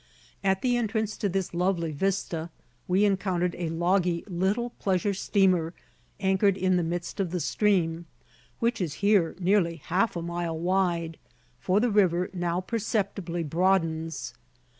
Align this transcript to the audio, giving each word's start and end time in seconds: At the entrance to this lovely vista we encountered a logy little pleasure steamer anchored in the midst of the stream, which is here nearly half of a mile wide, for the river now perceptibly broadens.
At 0.43 0.63
the 0.63 0.77
entrance 0.77 1.15
to 1.17 1.29
this 1.29 1.53
lovely 1.53 1.91
vista 1.91 2.49
we 2.87 3.05
encountered 3.05 3.53
a 3.55 3.69
logy 3.69 4.23
little 4.25 4.71
pleasure 4.79 5.13
steamer 5.13 5.75
anchored 6.19 6.57
in 6.57 6.75
the 6.75 6.81
midst 6.81 7.19
of 7.19 7.29
the 7.29 7.39
stream, 7.39 8.07
which 8.57 8.81
is 8.81 8.95
here 9.05 9.35
nearly 9.39 9.75
half 9.75 10.15
of 10.15 10.23
a 10.23 10.27
mile 10.27 10.57
wide, 10.57 11.19
for 11.59 11.79
the 11.79 11.91
river 11.91 12.31
now 12.33 12.59
perceptibly 12.59 13.43
broadens. 13.43 14.33